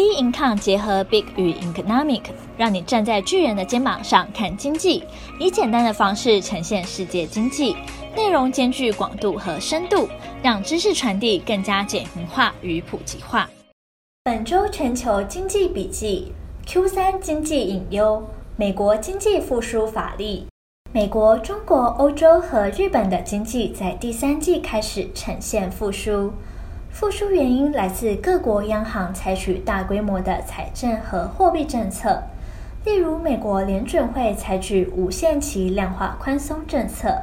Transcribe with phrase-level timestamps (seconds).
[0.00, 2.22] Bincom 结合 Big 与 Economic，
[2.56, 5.04] 让你站在巨人的肩膀上看经济，
[5.38, 7.76] 以简单的方式呈现世界经济，
[8.16, 10.08] 内容兼具广度和深度，
[10.42, 13.48] 让知识传递更加简明化与普及化。
[14.24, 16.32] 本周全球经济笔记
[16.66, 18.26] ：Q 三经济隐忧，
[18.56, 20.46] 美国经济复苏乏力。
[20.92, 26.32] 美国、中国、欧洲和日本的经济在第三季开始呈现复苏。
[26.92, 32.22] 复苏原因来自各国央行采取大规模的财政和货币政策，
[32.84, 37.22] 例如美国联准会采取无限期量化宽松政策，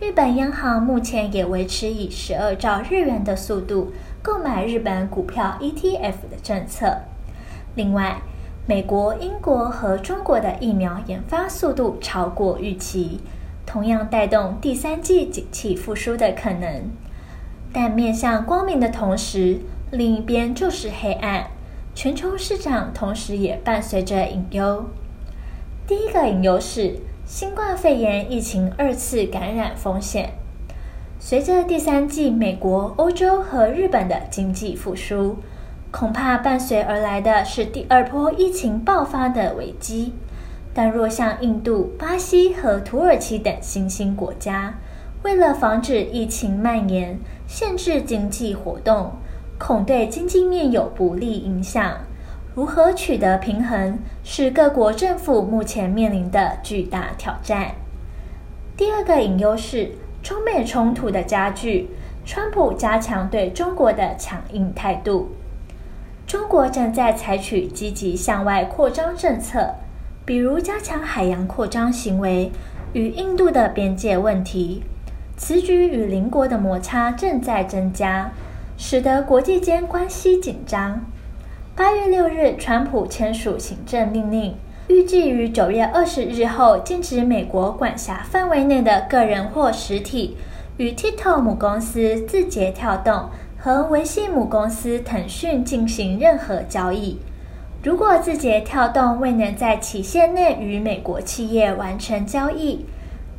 [0.00, 7.02] 日本央行目前也维持以十二兆日元的速度购买日本股票 ETF 的政策。
[7.74, 8.22] 另外，
[8.66, 13.20] 美国、英国和中国的疫苗研发速度超过预期，
[13.66, 16.84] 同样带动第三季景气复苏的可能。
[17.72, 19.60] 但面向光明的同时，
[19.90, 21.46] 另一边就是黑暗。
[21.94, 24.86] 全球市场同时也伴随着隐忧。
[25.86, 26.96] 第一个隐忧是
[27.26, 30.34] 新冠肺炎疫情二次感染风险。
[31.18, 35.36] 随着第三季美国、欧洲和日本的经济复苏，
[35.90, 40.14] 恐怕伴随而来的是第二波疫情爆发的危机。
[40.72, 44.78] 但若像印度、巴西和土耳其等新兴国家，
[45.22, 49.12] 为了防止疫情蔓延，限制经济活动，
[49.58, 51.98] 恐对经济面有不利影响。
[52.54, 57.72] 如何取得平衡，是各国政府目前面临的巨大挑战。
[58.76, 61.90] 第二个隐忧是中美冲突的加剧，
[62.24, 65.28] 川普加强对中国的强硬态度。
[66.26, 69.74] 中国正在采取积极向外扩张政策，
[70.24, 72.50] 比如加强海洋扩张行为
[72.94, 74.82] 与印度的边界问题。
[75.42, 78.30] 此举与邻国的摩擦正在增加，
[78.76, 81.02] 使得国际间关系紧张。
[81.74, 84.54] 八月六日，川普签署行政命令，
[84.88, 90.36] 预计于九月二十日后禁止美国管辖范围内的个人或实体
[90.76, 97.18] 与 TikTok 母公司字节跳动和微信母公司腾讯进行任何交易。
[97.82, 102.84] 如果字节跳动未能在期限内与美国企业完成交易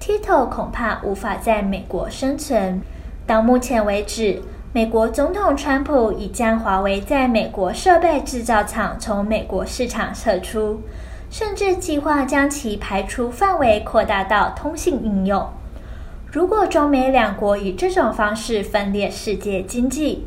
[0.01, 2.81] ，TikTok 恐怕无法在美国生存。
[3.27, 4.41] 到目前为止，
[4.73, 10.81] 美国总统川普已将华为在美国设备制造厂从美国市场撤出，
[11.29, 15.47] 甚至计划将其排除范围扩大到通信应用。
[16.31, 20.25] 如果中美两国以这种方式分裂世界经济，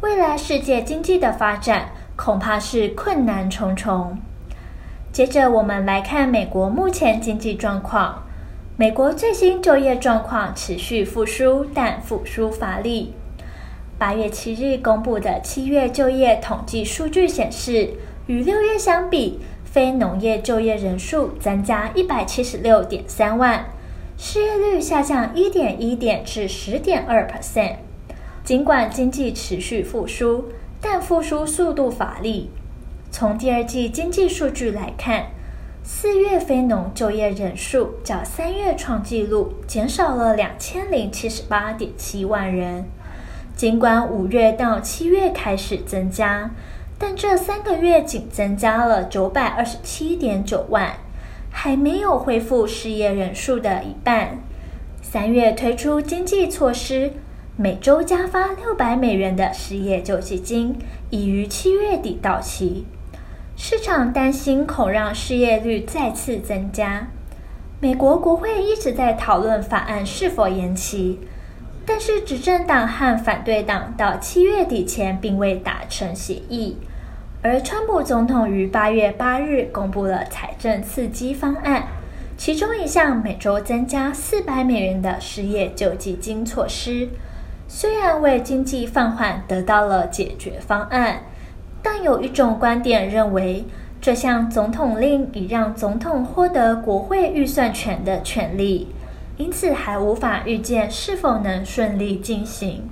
[0.00, 4.16] 未来世界经济的发展恐怕是困难重重。
[5.10, 8.22] 接着，我们来看美国目前经济状况。
[8.80, 13.12] 美国最新就业状况持续复苏，但复苏乏力。
[13.98, 17.94] 八月七日公布的七月就业统计数据显示，
[18.28, 23.68] 与六月相比，非农业就业人数增加一百七十六点三万，
[24.16, 27.78] 失业率下降一点一点至十点二 percent。
[28.44, 30.44] 尽管经济持续复苏，
[30.80, 32.48] 但复苏速度乏力。
[33.10, 35.26] 从第二季经济数据来看，
[35.90, 42.84] 四月非农就业人数较三月创纪录，减少了两千零七十八点七万人。
[43.56, 46.50] 尽管五月到七月开始增加，
[46.98, 50.92] 但这三个月仅增加了九百二十七点九万，
[51.50, 54.40] 还没有恢复失业人数的一半。
[55.00, 57.12] 三月推出经济措施，
[57.56, 60.76] 每周加发六百美元的失业救济金，
[61.08, 62.84] 已于七月底到期。
[63.60, 67.08] 市场担心恐让失业率再次增加。
[67.80, 71.18] 美国国会一直在讨论法案是否延期，
[71.84, 76.76] 但是执政党和反对党到七月底前并未达成协议。
[77.42, 81.88] 而川普总统于八月八日公布了财政刺激方案，
[82.36, 87.08] 其中一项每周增加四百美元的失业救济金措施，
[87.66, 91.24] 虽然为经济放缓得到了解决方案。
[91.82, 93.64] 但有一种观点认为，
[94.00, 98.88] 这项总统令已让总统获得国会预算权的权利，
[99.36, 102.88] 因此还无法预见是否能顺利进行。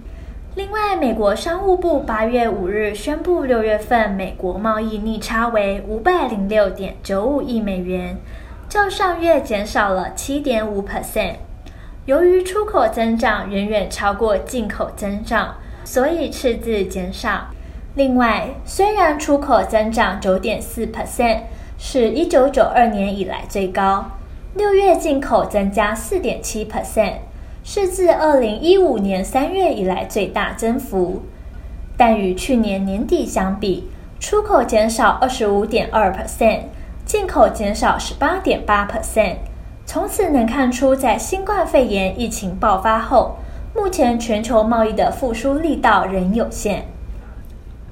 [0.54, 8.16] 另外，美国商务部八月五日宣布，六月份美国贸易逆差为五百零六点九五亿美元，
[8.68, 11.34] 较上月减少了七点五 percent。
[12.06, 17.48] 由于出口增长远远超过进口增长，所以赤字减少。
[17.96, 21.40] 另外，虽然出口增长九点四 percent，
[21.78, 24.04] 是一九九二年以来最高，
[24.54, 27.14] 六月进口增加四点七 percent，
[27.64, 31.22] 是自二零一五年三月以来最大增幅，
[31.96, 33.88] 但与去年年底相比，
[34.20, 36.64] 出口减少二十五点二 percent，
[37.06, 39.36] 进口减少十八点八 percent。
[39.86, 43.36] 从此能看出，在新冠肺炎疫情爆发后，
[43.74, 46.84] 目前全球贸易的复苏力道仍有限。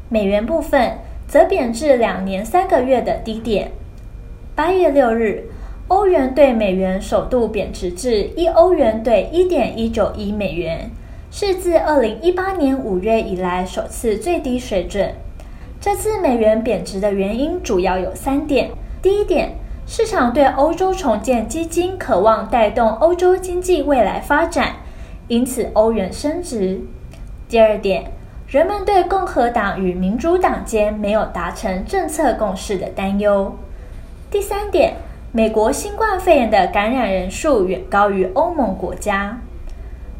[0.08, 3.70] 美元部分则贬至两年三个月的低点。
[4.54, 5.44] 八月六日，
[5.88, 10.90] 欧元兑美元首度贬值至一欧元兑一点一九一美元，
[11.30, 15.12] 是自二零一八年五月以来首次最低水准。
[15.80, 18.70] 这次美元贬值的原因主要有三点：
[19.02, 19.52] 第一点，
[19.86, 24.76] 市场对欧洲重建基金渴望带动欧洲经济未来发展，
[25.28, 26.78] 因此欧元升值；
[27.48, 28.12] 第二点，
[28.54, 33.50] 人们对共和党与民主党间没有达成政策共识的担忧；
[34.30, 34.94] 第三点，
[35.32, 39.40] 美国新冠肺炎的感染人数远高于欧盟国家。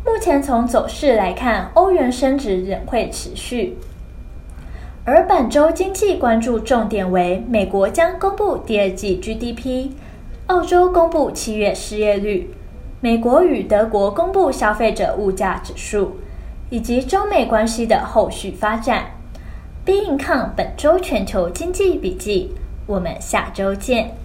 [0.05, 3.79] 目前从走势来看，欧元升值仍会持续。
[5.05, 9.93] 而本周经济关注重点为：美国将公布第二季 GDP，
[10.49, 12.51] 澳洲公布七月失业率，
[13.01, 16.17] 美国与德国公布消费者物价指数，
[16.75, 19.05] 以及中美关系的后续发展。
[19.85, 22.53] 并看本周全球经济笔记，
[22.87, 24.17] 我们下周见。